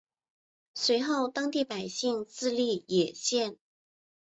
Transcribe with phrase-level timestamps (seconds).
[0.73, 3.57] 随后当地百姓自立冶县。